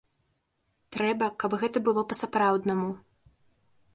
Трэба, 0.95 1.27
каб 1.43 1.51
гэта 1.63 1.77
было 1.89 2.05
па-сапраўднаму. 2.13 2.87